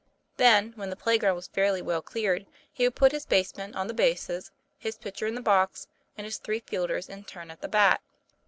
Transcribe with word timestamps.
Then, 0.37 0.73
when 0.77 0.89
the 0.89 0.95
play 0.95 1.19
ground 1.19 1.35
was 1.35 1.45
fairly 1.45 1.79
well 1.79 2.01
cleared, 2.01 2.47
he 2.73 2.87
would 2.87 2.95
put 2.95 3.11
his 3.11 3.27
basemen 3.27 3.75
on 3.75 3.85
the 3.85 3.93
bases, 3.93 4.49
his 4.79 4.97
pitch 4.97 5.21
er 5.21 5.27
in 5.27 5.35
the 5.35 5.41
box, 5.41 5.87
and 6.17 6.25
his 6.25 6.39
three 6.39 6.61
fielders 6.61 7.07
in 7.07 7.23
turn 7.23 7.51
at 7.51 7.61
the 7.61 7.67
bat. 7.67 8.01